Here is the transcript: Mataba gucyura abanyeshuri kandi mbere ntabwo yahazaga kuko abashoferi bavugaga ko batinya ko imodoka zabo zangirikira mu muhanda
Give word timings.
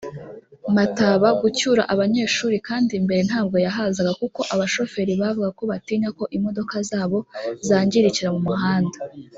Mataba 0.75 1.27
gucyura 1.41 1.81
abanyeshuri 1.93 2.57
kandi 2.67 2.93
mbere 3.05 3.21
ntabwo 3.29 3.55
yahazaga 3.65 4.11
kuko 4.21 4.41
abashoferi 4.53 5.13
bavugaga 5.21 5.55
ko 5.59 5.63
batinya 5.71 6.09
ko 6.17 6.23
imodoka 6.37 6.75
zabo 6.89 7.17
zangirikira 7.67 8.29
mu 8.35 8.41
muhanda 8.49 8.97